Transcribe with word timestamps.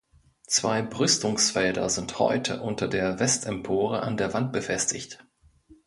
Zwei 0.47 0.81
Brüstungsfelder 0.81 1.87
sind 1.87 2.17
heute 2.17 2.63
unter 2.63 2.87
der 2.87 3.19
Westempore 3.19 4.01
an 4.01 4.17
der 4.17 4.33
Wand 4.33 4.51
befestigt. 4.51 5.23